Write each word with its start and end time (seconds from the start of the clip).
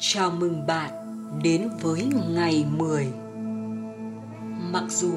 Chào 0.00 0.30
mừng 0.30 0.66
bạn 0.66 0.90
đến 1.42 1.68
với 1.80 2.08
ngày 2.34 2.66
10. 2.76 3.06
Mặc 4.72 4.84
dù 4.88 5.12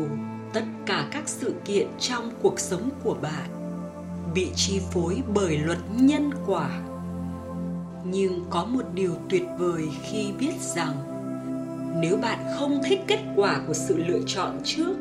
tất 0.53 0.63
cả 0.85 1.07
các 1.11 1.23
sự 1.25 1.53
kiện 1.65 1.87
trong 1.99 2.31
cuộc 2.41 2.59
sống 2.59 2.89
của 3.03 3.13
bạn 3.21 3.49
bị 4.33 4.47
chi 4.55 4.81
phối 4.91 5.21
bởi 5.33 5.57
luật 5.57 5.77
nhân 5.95 6.29
quả, 6.45 6.81
nhưng 8.05 8.45
có 8.49 8.65
một 8.65 8.83
điều 8.93 9.13
tuyệt 9.29 9.43
vời 9.59 9.89
khi 10.03 10.31
biết 10.39 10.53
rằng 10.59 10.95
nếu 12.01 12.17
bạn 12.17 12.39
không 12.59 12.81
thích 12.83 12.99
kết 13.07 13.19
quả 13.35 13.61
của 13.67 13.73
sự 13.73 13.97
lựa 13.97 14.21
chọn 14.27 14.59
trước, 14.63 14.95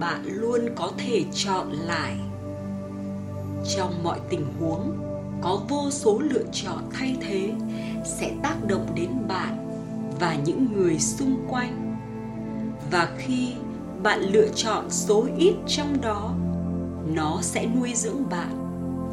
bạn 0.00 0.22
luôn 0.24 0.60
có 0.76 0.90
thể 0.98 1.24
chọn 1.32 1.72
lại. 1.72 2.16
Trong 3.76 4.04
mọi 4.04 4.20
tình 4.30 4.46
huống, 4.60 4.96
có 5.42 5.60
vô 5.68 5.90
số 5.90 6.18
lựa 6.18 6.44
chọn 6.52 6.78
thay 6.92 7.16
thế 7.20 7.52
bạn 9.28 9.66
và 10.20 10.36
những 10.44 10.72
người 10.72 10.98
xung 10.98 11.46
quanh. 11.48 11.96
Và 12.90 13.08
khi 13.18 13.52
bạn 14.02 14.20
lựa 14.20 14.48
chọn 14.54 14.90
số 14.90 15.26
ít 15.38 15.54
trong 15.66 16.00
đó, 16.00 16.34
nó 17.14 17.38
sẽ 17.42 17.66
nuôi 17.66 17.92
dưỡng 17.94 18.28
bạn 18.30 18.66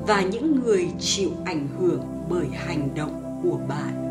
và 0.08 0.22
những 0.22 0.60
người 0.60 0.88
chịu 1.00 1.30
ảnh 1.46 1.68
hưởng 1.80 2.02
bởi 2.30 2.48
hành 2.54 2.90
động 2.96 3.40
của 3.44 3.60
bạn. 3.70 4.04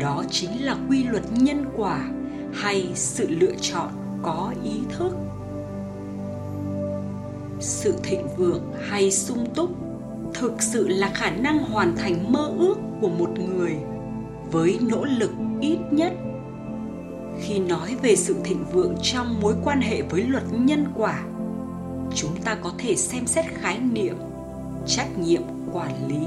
Đó 0.00 0.24
chính 0.30 0.64
là 0.64 0.76
quy 0.88 1.04
luật 1.04 1.22
nhân 1.32 1.64
quả 1.76 2.08
hay 2.52 2.92
sự 2.94 3.28
lựa 3.28 3.54
chọn 3.60 3.88
có 4.22 4.54
ý 4.64 4.80
thức. 4.98 5.16
Sự 7.60 7.94
thịnh 8.02 8.28
vượng 8.36 8.72
hay 8.88 9.10
sung 9.10 9.46
túc 9.54 9.70
thực 10.34 10.62
sự 10.62 10.88
là 10.88 11.10
khả 11.14 11.30
năng 11.30 11.58
hoàn 11.58 11.96
thành 11.96 12.32
mơ 12.32 12.52
ước 12.58 12.74
của 13.00 13.08
một 13.08 13.30
người 13.38 13.76
với 14.52 14.78
nỗ 14.80 15.04
lực 15.04 15.30
ít 15.60 15.78
nhất. 15.90 16.12
Khi 17.40 17.58
nói 17.58 17.96
về 18.02 18.16
sự 18.16 18.36
thịnh 18.44 18.64
vượng 18.72 18.96
trong 19.02 19.40
mối 19.40 19.54
quan 19.64 19.80
hệ 19.80 20.02
với 20.02 20.22
luật 20.22 20.44
nhân 20.52 20.84
quả, 20.94 21.22
chúng 22.14 22.36
ta 22.44 22.54
có 22.54 22.72
thể 22.78 22.96
xem 22.96 23.26
xét 23.26 23.44
khái 23.46 23.78
niệm, 23.78 24.16
trách 24.86 25.18
nhiệm 25.18 25.42
quản 25.72 26.08
lý. 26.08 26.26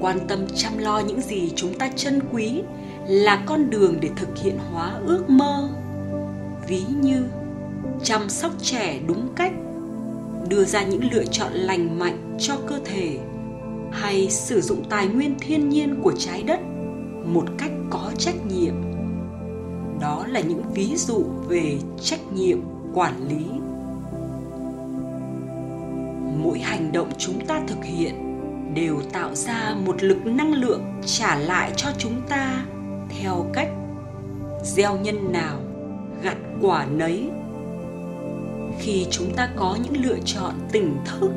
Quan 0.00 0.18
tâm 0.28 0.46
chăm 0.56 0.78
lo 0.78 0.98
những 1.00 1.20
gì 1.20 1.52
chúng 1.56 1.78
ta 1.78 1.88
trân 1.96 2.20
quý 2.32 2.62
là 3.06 3.42
con 3.46 3.70
đường 3.70 3.96
để 4.00 4.10
thực 4.16 4.38
hiện 4.38 4.58
hóa 4.72 5.00
ước 5.06 5.30
mơ. 5.30 5.68
Ví 6.68 6.82
như, 7.00 7.24
chăm 8.02 8.28
sóc 8.28 8.52
trẻ 8.62 9.00
đúng 9.06 9.28
cách, 9.36 9.52
đưa 10.48 10.64
ra 10.64 10.82
những 10.82 11.12
lựa 11.12 11.24
chọn 11.24 11.52
lành 11.52 11.98
mạnh 11.98 12.36
cho 12.40 12.56
cơ 12.66 12.78
thể 12.84 13.18
hay 13.92 14.30
sử 14.30 14.60
dụng 14.60 14.84
tài 14.88 15.08
nguyên 15.08 15.34
thiên 15.40 15.68
nhiên 15.68 16.00
của 16.02 16.12
trái 16.18 16.42
đất 16.42 16.60
một 17.24 17.44
cách 17.58 17.70
có 17.90 18.12
trách 18.18 18.46
nhiệm. 18.46 18.74
Đó 20.00 20.24
là 20.28 20.40
những 20.40 20.62
ví 20.74 20.96
dụ 20.96 21.24
về 21.48 21.78
trách 22.00 22.32
nhiệm 22.32 22.58
quản 22.94 23.28
lý. 23.28 23.44
Mỗi 26.42 26.58
hành 26.58 26.92
động 26.92 27.08
chúng 27.18 27.46
ta 27.46 27.62
thực 27.66 27.84
hiện 27.84 28.14
đều 28.74 29.00
tạo 29.12 29.34
ra 29.34 29.74
một 29.86 30.02
lực 30.02 30.26
năng 30.26 30.54
lượng 30.54 30.82
trả 31.06 31.38
lại 31.38 31.72
cho 31.76 31.88
chúng 31.98 32.22
ta 32.28 32.64
theo 33.08 33.46
cách 33.52 33.68
gieo 34.64 34.98
nhân 34.98 35.32
nào, 35.32 35.60
gặt 36.22 36.36
quả 36.60 36.86
nấy. 36.86 37.30
Khi 38.78 39.06
chúng 39.10 39.34
ta 39.36 39.50
có 39.56 39.76
những 39.84 40.04
lựa 40.04 40.18
chọn 40.24 40.54
tỉnh 40.72 40.96
thức 41.04 41.30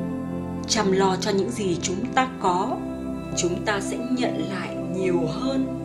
chăm 0.68 0.92
lo 0.92 1.16
cho 1.16 1.32
những 1.32 1.52
gì 1.52 1.78
chúng 1.82 2.06
ta 2.16 2.30
có, 2.42 2.78
chúng 3.38 3.66
ta 3.66 3.80
sẽ 3.82 3.98
nhận 4.18 4.50
lại 4.50 4.76
nhiều 4.96 5.20
hơn. 5.28 5.80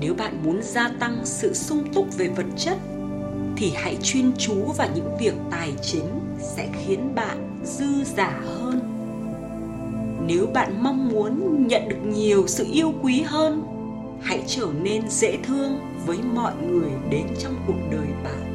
Nếu 0.00 0.14
bạn 0.14 0.42
muốn 0.44 0.62
gia 0.62 0.88
tăng 0.88 1.16
sự 1.24 1.54
sung 1.54 1.84
túc 1.94 2.16
về 2.16 2.28
vật 2.28 2.46
chất, 2.56 2.78
thì 3.56 3.72
hãy 3.74 3.96
chuyên 4.02 4.32
chú 4.38 4.54
vào 4.76 4.88
những 4.94 5.16
việc 5.20 5.34
tài 5.50 5.72
chính 5.82 6.20
sẽ 6.38 6.68
khiến 6.72 7.14
bạn 7.14 7.60
dư 7.64 8.04
giả 8.16 8.40
hơn. 8.44 8.80
Nếu 10.26 10.46
bạn 10.46 10.82
mong 10.82 11.08
muốn 11.08 11.66
nhận 11.66 11.88
được 11.88 12.02
nhiều 12.06 12.46
sự 12.46 12.66
yêu 12.72 12.92
quý 13.02 13.22
hơn, 13.22 13.62
hãy 14.22 14.42
trở 14.46 14.66
nên 14.82 15.08
dễ 15.08 15.38
thương 15.44 15.78
với 16.06 16.18
mọi 16.34 16.52
người 16.70 16.90
đến 17.10 17.26
trong 17.38 17.54
cuộc 17.66 17.78
đời 17.90 18.06
bạn 18.24 18.51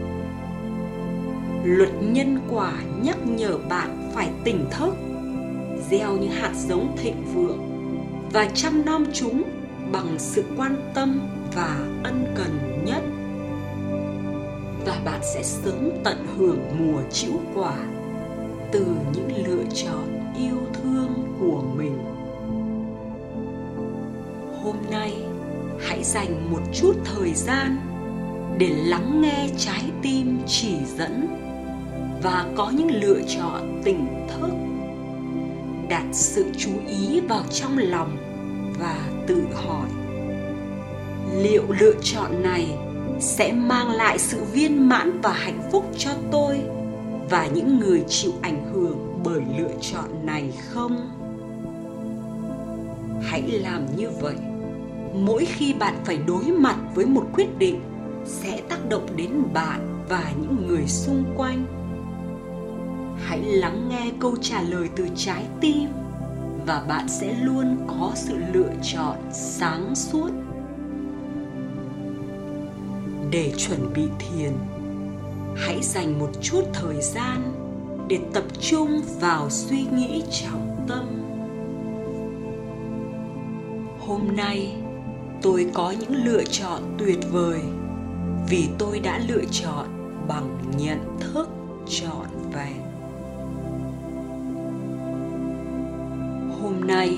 luật 1.68 1.90
nhân 2.02 2.40
quả 2.50 2.74
nhắc 3.02 3.18
nhở 3.26 3.58
bạn 3.70 4.12
phải 4.14 4.30
tỉnh 4.44 4.66
thức, 4.72 4.96
gieo 5.90 6.18
những 6.18 6.32
hạt 6.32 6.52
giống 6.56 6.98
thịnh 6.98 7.24
vượng 7.34 7.60
và 8.34 8.50
chăm 8.54 8.86
nom 8.86 9.06
chúng 9.14 9.44
bằng 9.92 10.16
sự 10.18 10.44
quan 10.58 10.92
tâm 10.94 11.20
và 11.56 11.78
ân 12.04 12.26
cần 12.36 12.84
nhất. 12.86 13.04
Và 14.86 15.02
bạn 15.06 15.20
sẽ 15.34 15.44
sớm 15.44 15.90
tận 16.04 16.18
hưởng 16.38 16.60
mùa 16.80 17.02
chịu 17.12 17.42
quả 17.56 17.78
từ 18.72 18.86
những 19.14 19.46
lựa 19.48 19.64
chọn 19.74 20.34
yêu 20.40 20.58
thương 20.74 21.38
của 21.40 21.62
mình. 21.76 21.98
Hôm 24.64 24.76
nay, 24.92 25.14
hãy 25.80 26.04
dành 26.04 26.52
một 26.52 26.62
chút 26.74 26.94
thời 27.06 27.34
gian 27.34 27.78
để 28.58 28.70
lắng 28.70 29.22
nghe 29.22 29.50
trái 29.58 29.84
tim 30.02 30.40
chỉ 30.48 30.76
dẫn 30.98 31.37
và 32.24 32.46
có 32.56 32.70
những 32.70 32.92
lựa 33.02 33.22
chọn 33.28 33.82
tỉnh 33.84 34.08
thức. 34.28 34.50
Đặt 35.90 36.06
sự 36.12 36.46
chú 36.58 36.70
ý 36.88 37.20
vào 37.20 37.44
trong 37.52 37.78
lòng 37.78 38.18
và 38.80 39.10
tự 39.28 39.44
hỏi, 39.54 39.90
liệu 41.42 41.64
lựa 41.80 41.94
chọn 42.04 42.44
này 42.44 42.68
sẽ 43.20 43.52
mang 43.52 43.92
lại 43.92 44.20
sự 44.20 44.44
viên 44.44 44.90
mãn 44.90 45.22
và 45.22 45.32
hạnh 45.32 45.62
phúc 45.72 45.86
cho 45.98 46.12
tôi 46.32 46.62
và 47.30 47.48
những 47.48 47.80
người 47.80 48.04
chịu 48.08 48.32
ảnh 48.42 48.74
hưởng 48.74 49.20
bởi 49.24 49.42
lựa 49.58 49.74
chọn 49.82 50.26
này 50.26 50.54
không? 50.70 51.10
Hãy 53.22 53.42
làm 53.42 53.86
như 53.96 54.10
vậy. 54.22 54.36
Mỗi 55.14 55.46
khi 55.46 55.74
bạn 55.74 55.94
phải 56.06 56.18
đối 56.28 56.44
mặt 56.44 56.76
với 56.96 57.06
một 57.06 57.28
quyết 57.34 57.58
định 57.58 57.82
sẽ 58.26 58.62
tác 58.70 58.90
động 58.90 59.08
đến 59.16 59.30
bạn 59.54 60.06
và 60.10 60.32
những 60.42 60.68
người 60.68 60.88
xung 60.88 61.24
quanh 61.38 61.77
hãy 63.28 63.42
lắng 63.42 63.90
nghe 63.90 64.12
câu 64.20 64.36
trả 64.42 64.62
lời 64.62 64.90
từ 64.96 65.08
trái 65.16 65.46
tim 65.62 65.90
và 66.66 66.86
bạn 66.90 67.08
sẽ 67.10 67.36
luôn 67.42 67.78
có 67.88 68.12
sự 68.16 68.38
lựa 68.54 68.72
chọn 68.84 69.18
sáng 69.32 69.96
suốt. 69.96 70.30
Để 73.32 73.54
chuẩn 73.58 73.94
bị 73.94 74.02
thiền, 74.20 74.54
hãy 75.56 75.84
dành 75.84 76.20
một 76.20 76.30
chút 76.42 76.62
thời 76.74 77.02
gian 77.02 77.54
để 78.08 78.20
tập 78.34 78.44
trung 78.60 79.02
vào 79.20 79.50
suy 79.50 79.86
nghĩ 79.94 80.24
trọng 80.32 80.86
tâm. 80.88 81.06
Hôm 84.00 84.36
nay, 84.36 84.76
tôi 85.42 85.70
có 85.74 85.94
những 86.00 86.26
lựa 86.26 86.44
chọn 86.44 86.82
tuyệt 86.98 87.20
vời 87.32 87.62
vì 88.50 88.70
tôi 88.78 89.00
đã 89.00 89.20
lựa 89.28 89.46
chọn 89.52 89.88
bằng 90.28 90.58
nhận 90.78 91.18
thức 91.20 91.50
chọn 91.90 92.27
nay 96.98 97.18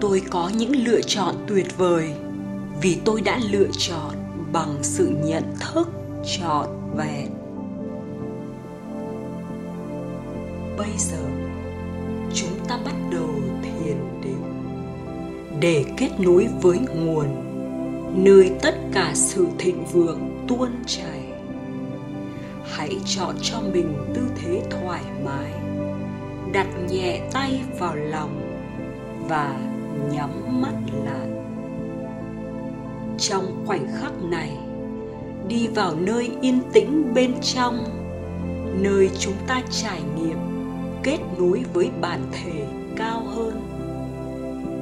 tôi 0.00 0.22
có 0.30 0.50
những 0.56 0.84
lựa 0.84 1.00
chọn 1.00 1.34
tuyệt 1.46 1.78
vời, 1.78 2.12
vì 2.82 2.98
tôi 3.04 3.20
đã 3.20 3.40
lựa 3.50 3.68
chọn 3.78 4.14
bằng 4.52 4.76
sự 4.82 5.12
nhận 5.24 5.42
thức 5.60 5.88
trọn 6.38 6.66
vẹn. 6.96 7.28
Bây 10.78 10.90
giờ, 10.98 11.24
chúng 12.34 12.66
ta 12.68 12.78
bắt 12.84 12.94
đầu 13.10 13.30
thiền 13.62 13.96
định 14.22 14.42
để 15.60 15.84
kết 15.96 16.10
nối 16.18 16.48
với 16.62 16.78
nguồn 16.78 17.26
nơi 18.24 18.50
tất 18.62 18.74
cả 18.92 19.10
sự 19.14 19.46
thịnh 19.58 19.84
vượng 19.84 20.44
tuôn 20.48 20.70
chảy. 20.86 21.22
Hãy 22.64 22.96
chọn 23.06 23.34
cho 23.42 23.60
mình 23.72 23.94
tư 24.14 24.22
thế 24.42 24.62
thoải 24.70 25.02
mái, 25.24 25.52
đặt 26.52 26.66
nhẹ 26.90 27.28
tay 27.32 27.60
vào 27.78 27.94
lòng 27.94 28.41
và 29.28 29.56
nhắm 30.12 30.62
mắt 30.62 30.74
lại. 31.04 31.28
Trong 33.18 33.64
khoảnh 33.66 33.86
khắc 34.00 34.12
này, 34.22 34.58
đi 35.48 35.68
vào 35.68 35.94
nơi 35.94 36.30
yên 36.40 36.60
tĩnh 36.72 37.14
bên 37.14 37.34
trong, 37.42 37.78
nơi 38.80 39.10
chúng 39.18 39.34
ta 39.46 39.60
trải 39.70 40.00
nghiệm 40.16 40.38
kết 41.02 41.18
nối 41.38 41.62
với 41.72 41.90
bản 42.00 42.20
thể 42.32 42.66
cao 42.96 43.22
hơn, 43.26 43.62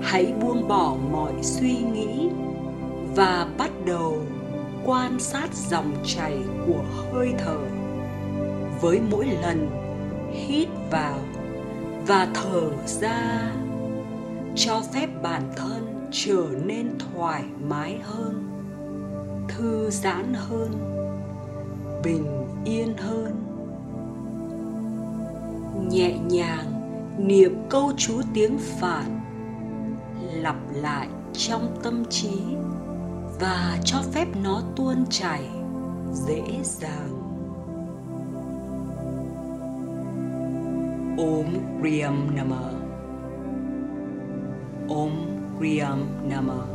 hãy 0.03 0.33
buông 0.41 0.69
bỏ 0.69 0.97
mọi 1.13 1.33
suy 1.43 1.77
nghĩ 1.93 2.29
và 3.17 3.47
bắt 3.59 3.71
đầu 3.85 4.17
quan 4.85 5.21
sát 5.21 5.55
dòng 5.55 5.93
chảy 6.05 6.39
của 6.67 6.85
hơi 7.13 7.35
thở 7.39 7.59
với 8.81 9.01
mỗi 9.11 9.27
lần 9.43 9.71
hít 10.33 10.69
vào 10.91 11.19
và 12.07 12.29
thở 12.35 12.71
ra 12.87 13.53
cho 14.55 14.81
phép 14.93 15.09
bản 15.23 15.43
thân 15.57 16.09
trở 16.11 16.47
nên 16.65 16.99
thoải 16.99 17.45
mái 17.69 17.99
hơn, 18.03 18.49
thư 19.49 19.91
giãn 19.91 20.35
hơn, 20.35 20.71
bình 22.05 22.27
yên 22.65 22.97
hơn. 22.97 23.45
Nhẹ 25.91 26.19
nhàng 26.19 26.67
niệm 27.19 27.55
câu 27.69 27.93
chú 27.97 28.21
tiếng 28.35 28.59
phạn, 28.59 29.21
lặp 30.33 30.57
lại 30.75 31.09
trong 31.33 31.77
tâm 31.83 32.05
trí 32.11 32.41
và 33.41 33.79
cho 33.85 33.99
phép 34.13 34.29
nó 34.43 34.63
tuôn 34.77 35.05
chảy 35.11 35.49
dễ 36.13 36.43
dàng. 36.63 37.17
Om 41.19 41.81
priam 41.81 42.37
namah 42.37 42.80
Om 44.91 45.11
Kriyam 45.59 46.07
Nama 46.29 46.67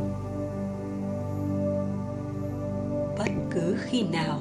Bất 3.18 3.30
cứ 3.50 3.76
khi 3.78 4.02
nào 4.02 4.40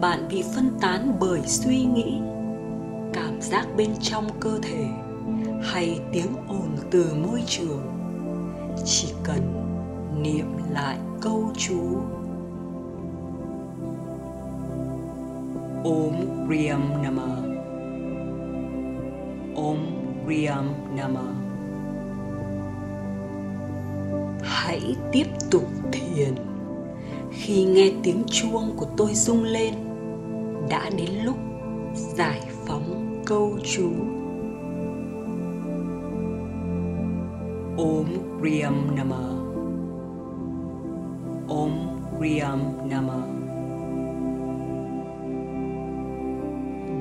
bạn 0.00 0.28
bị 0.30 0.44
phân 0.54 0.70
tán 0.80 1.16
bởi 1.20 1.40
suy 1.46 1.84
nghĩ, 1.84 2.20
cảm 3.12 3.40
giác 3.40 3.66
bên 3.76 3.90
trong 4.00 4.26
cơ 4.40 4.58
thể 4.62 4.86
hay 5.62 6.00
tiếng 6.12 6.36
ồn 6.48 6.68
từ 6.90 7.14
môi 7.14 7.42
trường, 7.46 7.82
chỉ 8.84 9.14
cần 9.24 9.40
niệm 10.22 10.46
lại 10.70 10.98
câu 11.20 11.52
chú. 11.56 11.80
Om 15.84 16.46
Kriyam 16.46 17.02
Nama 17.02 17.36
Om 19.56 19.78
Kriyam 20.26 20.68
Nama 20.96 21.39
Hãy 24.70 24.96
tiếp 25.12 25.26
tục 25.50 25.64
thiền. 25.92 26.34
Khi 27.30 27.64
nghe 27.64 27.92
tiếng 28.02 28.22
chuông 28.26 28.76
của 28.76 28.86
tôi 28.96 29.14
rung 29.14 29.44
lên, 29.44 29.74
Đã 30.68 30.90
đến 30.96 31.10
lúc 31.24 31.36
giải 31.94 32.40
phóng 32.66 33.22
câu 33.26 33.58
chú. 33.64 33.90
Om 37.76 38.06
Kriyam 38.40 38.96
Nama 38.96 39.28
Om 41.48 41.72
Kriyam 42.18 42.60
Nama 42.90 43.22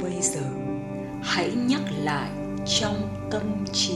Bây 0.01 0.21
giờ, 0.21 0.41
hãy 1.21 1.51
nhắc 1.67 1.81
lại 2.03 2.29
trong 2.65 2.95
tâm 3.31 3.65
trí. 3.71 3.95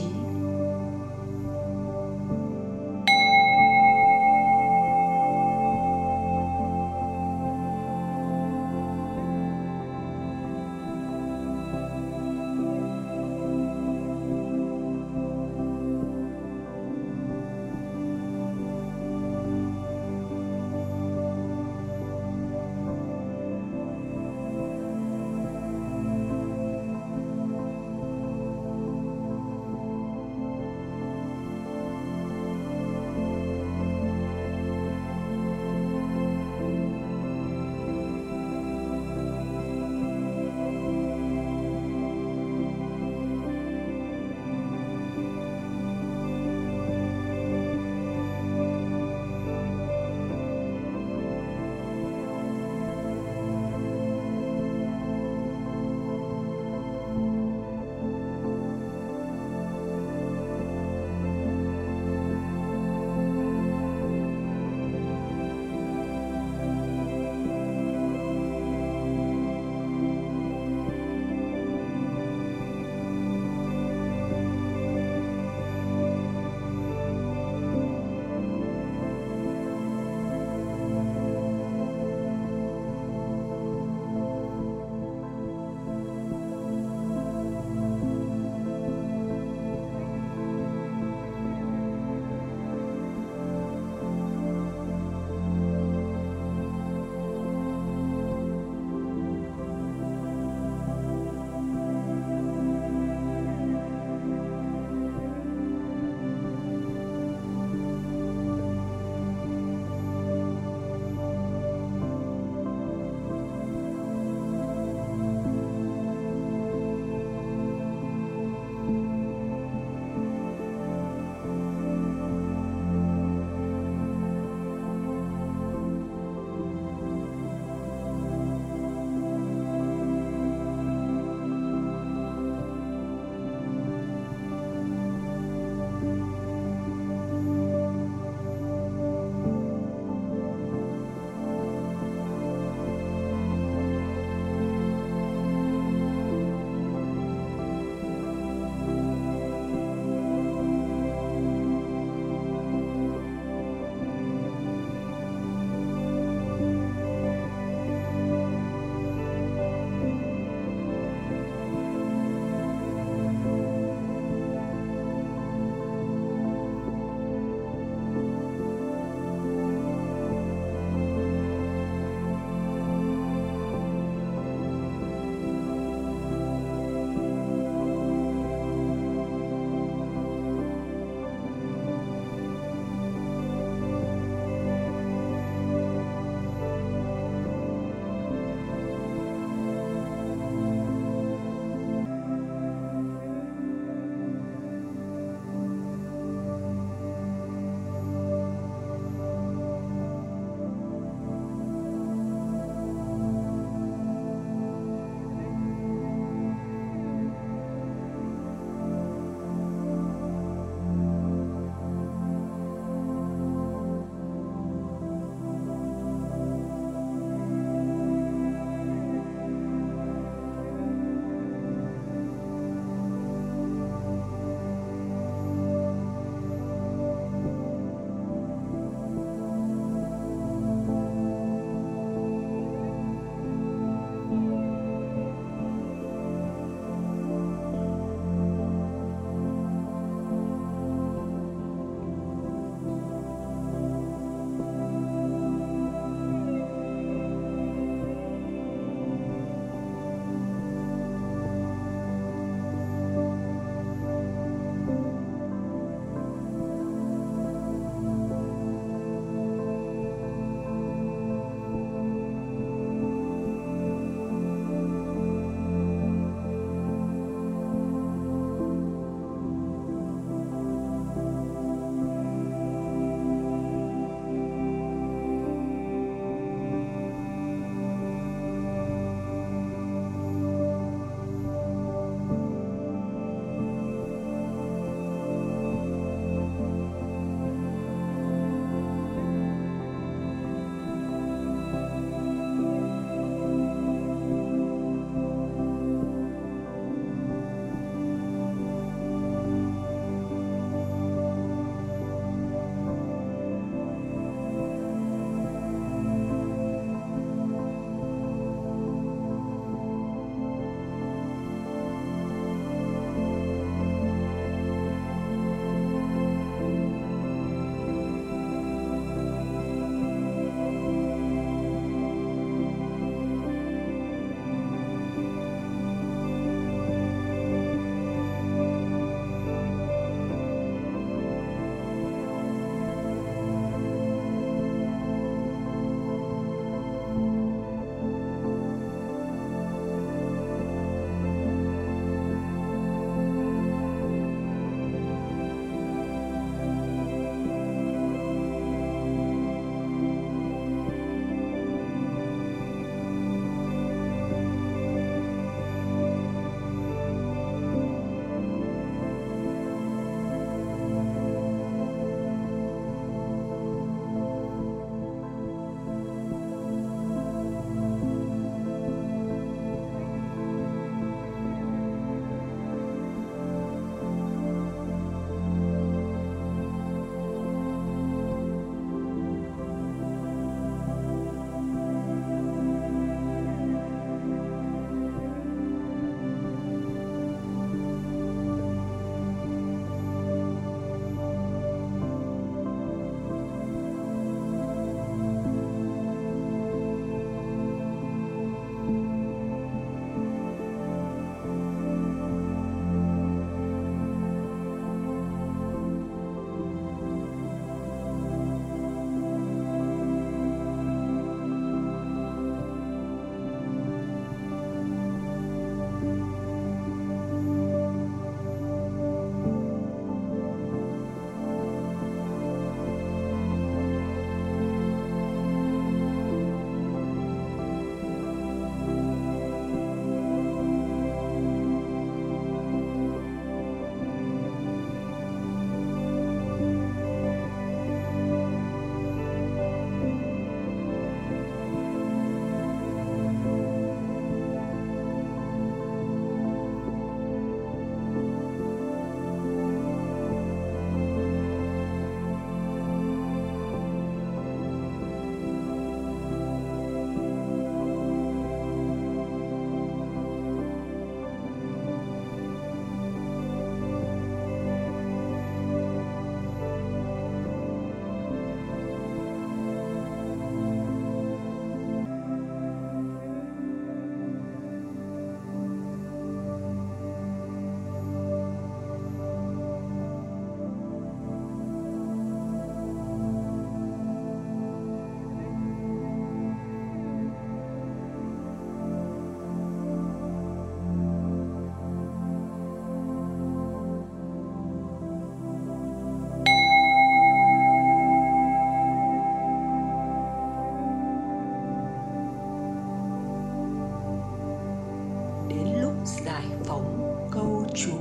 chú 507.74 507.92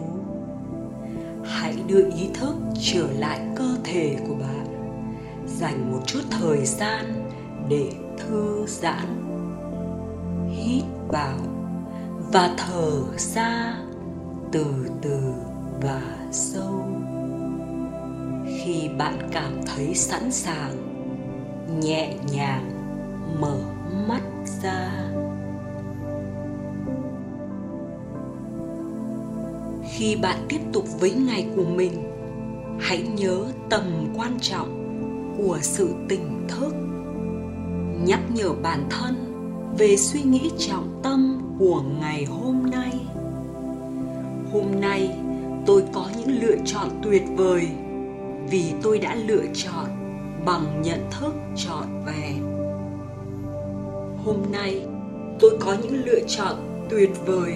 hãy 1.45 1.75
đưa 1.87 2.09
ý 2.09 2.29
thức 2.33 2.55
trở 2.81 3.11
lại 3.11 3.39
cơ 3.55 3.77
thể 3.83 4.17
của 4.27 4.35
bạn. 4.35 4.65
Dành 5.47 5.91
một 5.91 5.99
chút 6.05 6.21
thời 6.31 6.65
gian 6.65 7.29
để 7.69 7.91
thư 8.17 8.65
giãn, 8.67 9.07
hít 10.49 10.83
vào 11.07 11.37
và 12.31 12.55
thở 12.57 12.91
ra 13.17 13.77
từ 14.51 14.65
từ 15.01 15.19
và 15.81 16.01
sâu. 16.31 16.85
Khi 18.57 18.89
bạn 18.97 19.29
cảm 19.31 19.61
thấy 19.65 19.95
sẵn 19.95 20.31
sàng, 20.31 20.75
nhẹ 21.79 22.13
nhàng 22.33 22.71
mở 23.39 23.57
mắt 24.07 24.21
ra. 24.61 25.12
Khi 30.03 30.15
bạn 30.15 30.45
tiếp 30.49 30.59
tục 30.73 30.85
với 30.99 31.11
ngày 31.11 31.47
của 31.55 31.65
mình, 31.65 31.91
hãy 32.79 33.03
nhớ 33.15 33.45
tầm 33.69 33.83
quan 34.15 34.37
trọng 34.41 34.69
của 35.37 35.57
sự 35.61 35.93
tỉnh 36.09 36.47
thức. 36.47 36.73
Nhắc 38.05 38.19
nhở 38.29 38.53
bản 38.53 38.83
thân 38.89 39.15
về 39.77 39.97
suy 39.97 40.21
nghĩ 40.21 40.51
trọng 40.57 40.99
tâm 41.03 41.41
của 41.59 41.83
ngày 42.01 42.25
hôm 42.25 42.69
nay. 42.71 42.91
Hôm 44.51 44.65
nay, 44.81 45.15
tôi 45.65 45.83
có 45.93 46.09
những 46.17 46.39
lựa 46.41 46.55
chọn 46.65 46.89
tuyệt 47.03 47.23
vời 47.35 47.67
vì 48.49 48.73
tôi 48.83 48.99
đã 48.99 49.15
lựa 49.15 49.45
chọn 49.53 49.85
bằng 50.45 50.81
nhận 50.81 50.99
thức 51.19 51.33
trọn 51.55 51.87
vẹn. 52.05 52.43
Hôm 54.25 54.37
nay, 54.51 54.85
tôi 55.39 55.57
có 55.59 55.75
những 55.83 56.03
lựa 56.05 56.19
chọn 56.27 56.55
tuyệt 56.89 57.11
vời 57.25 57.53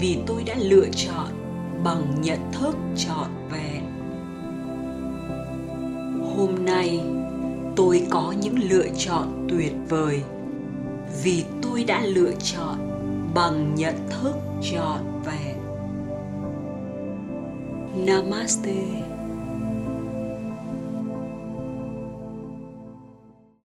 vì 0.00 0.18
tôi 0.26 0.44
đã 0.44 0.54
lựa 0.58 0.86
chọn 0.96 1.39
bằng 1.84 2.20
nhận 2.20 2.38
thức 2.52 2.76
trọn 2.96 3.28
vẹn. 3.50 3.82
Hôm 6.36 6.64
nay, 6.64 7.00
tôi 7.76 8.06
có 8.10 8.34
những 8.40 8.58
lựa 8.70 8.86
chọn 8.98 9.46
tuyệt 9.48 9.72
vời 9.88 10.22
vì 11.22 11.44
tôi 11.62 11.84
đã 11.84 12.06
lựa 12.06 12.32
chọn 12.32 12.78
bằng 13.34 13.74
nhận 13.74 13.94
thức 14.10 14.34
trọn 14.62 15.00
vẹn. 15.24 15.56
Namaste. 18.06 19.19